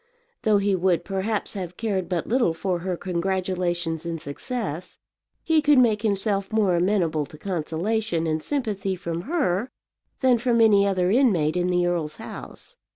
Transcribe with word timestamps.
Though 0.41 0.57
he 0.57 0.75
would 0.75 1.05
perhaps 1.05 1.53
have 1.53 1.77
cared 1.77 2.09
but 2.09 2.25
little 2.25 2.55
for 2.55 2.79
her 2.79 2.97
congratulations 2.97 4.03
in 4.03 4.17
success, 4.17 4.97
he 5.43 5.61
could 5.61 5.77
make 5.77 6.01
himself 6.01 6.51
more 6.51 6.75
amenable 6.75 7.27
to 7.27 7.37
consolation 7.37 8.25
and 8.25 8.41
sympathy 8.41 8.95
from 8.95 9.21
her 9.29 9.69
than 10.21 10.39
from 10.39 10.59
any 10.59 10.87
other 10.87 11.11
inmate 11.11 11.55
in 11.55 11.67
the 11.69 11.85
earl's 11.85 12.15
house. 12.15 12.77